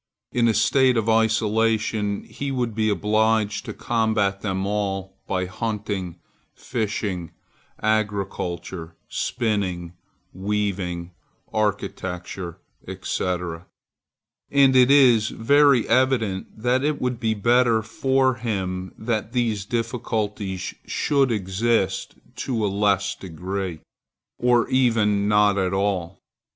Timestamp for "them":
4.41-4.65